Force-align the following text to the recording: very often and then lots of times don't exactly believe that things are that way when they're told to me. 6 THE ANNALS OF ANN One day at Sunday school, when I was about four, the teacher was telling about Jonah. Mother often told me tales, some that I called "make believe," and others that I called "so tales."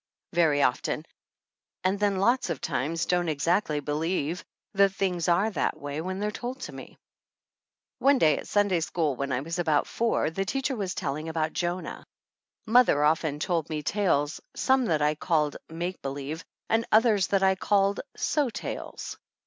very 0.33 0.63
often 0.63 1.05
and 1.83 1.99
then 1.99 2.17
lots 2.17 2.49
of 2.49 2.59
times 2.59 3.05
don't 3.05 3.29
exactly 3.29 3.79
believe 3.79 4.43
that 4.73 4.91
things 4.91 5.27
are 5.27 5.51
that 5.51 5.79
way 5.79 6.01
when 6.01 6.17
they're 6.17 6.31
told 6.31 6.59
to 6.59 6.71
me. 6.73 6.97
6 6.97 6.97
THE 6.97 6.97
ANNALS 6.97 7.01
OF 7.03 8.01
ANN 8.01 8.05
One 8.05 8.17
day 8.17 8.37
at 8.39 8.47
Sunday 8.47 8.79
school, 8.79 9.15
when 9.15 9.31
I 9.31 9.41
was 9.41 9.59
about 9.59 9.85
four, 9.85 10.31
the 10.31 10.43
teacher 10.43 10.75
was 10.75 10.95
telling 10.95 11.29
about 11.29 11.53
Jonah. 11.53 12.07
Mother 12.65 13.03
often 13.03 13.37
told 13.37 13.69
me 13.69 13.83
tales, 13.83 14.41
some 14.55 14.85
that 14.85 15.03
I 15.03 15.13
called 15.13 15.57
"make 15.69 16.01
believe," 16.01 16.43
and 16.67 16.83
others 16.91 17.27
that 17.27 17.43
I 17.43 17.53
called 17.53 17.99
"so 18.15 18.49
tales." 18.49 19.19